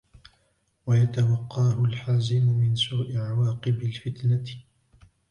[0.85, 4.45] وَيَتَوَقَّاهُ الْحَازِمُ مِنْ سُوءِ عَوَاقِبِ الْفِتْنَةِ